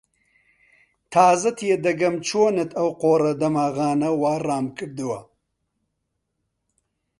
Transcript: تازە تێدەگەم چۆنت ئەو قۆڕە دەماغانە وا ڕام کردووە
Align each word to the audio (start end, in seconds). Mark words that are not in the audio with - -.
تازە 1.11 1.51
تێدەگەم 1.59 2.15
چۆنت 2.27 2.71
ئەو 2.77 2.89
قۆڕە 3.01 3.33
دەماغانە 3.41 4.09
وا 4.21 4.33
ڕام 4.47 4.65
کردووە 4.77 5.19